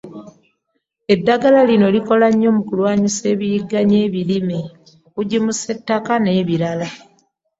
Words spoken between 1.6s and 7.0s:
lino likola nnyo mu kulwanyisa ebiyigganya ebirime, okugimusa ettaka, n’ebirala.